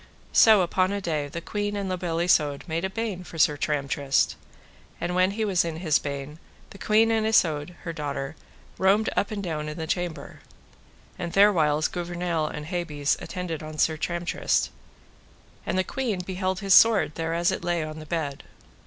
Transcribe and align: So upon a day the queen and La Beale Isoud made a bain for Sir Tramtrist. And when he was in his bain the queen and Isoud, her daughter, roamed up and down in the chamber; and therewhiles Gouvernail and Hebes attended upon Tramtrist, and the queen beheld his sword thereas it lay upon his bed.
So 0.33 0.61
upon 0.63 0.91
a 0.91 0.99
day 0.99 1.27
the 1.27 1.41
queen 1.41 1.75
and 1.75 1.87
La 1.87 1.95
Beale 1.95 2.21
Isoud 2.21 2.63
made 2.67 2.83
a 2.83 2.89
bain 2.89 3.23
for 3.23 3.37
Sir 3.37 3.55
Tramtrist. 3.55 4.35
And 4.99 5.13
when 5.13 5.29
he 5.29 5.45
was 5.45 5.63
in 5.63 5.75
his 5.77 5.99
bain 5.99 6.39
the 6.71 6.79
queen 6.79 7.11
and 7.11 7.23
Isoud, 7.27 7.75
her 7.83 7.93
daughter, 7.93 8.35
roamed 8.79 9.11
up 9.15 9.29
and 9.29 9.43
down 9.43 9.69
in 9.69 9.77
the 9.77 9.85
chamber; 9.85 10.39
and 11.19 11.31
therewhiles 11.33 11.87
Gouvernail 11.87 12.47
and 12.47 12.65
Hebes 12.65 13.15
attended 13.19 13.61
upon 13.61 13.75
Tramtrist, 13.77 14.71
and 15.67 15.77
the 15.77 15.83
queen 15.83 16.21
beheld 16.25 16.61
his 16.61 16.73
sword 16.73 17.13
thereas 17.13 17.51
it 17.51 17.63
lay 17.63 17.83
upon 17.83 17.97
his 17.97 18.05
bed. 18.07 18.43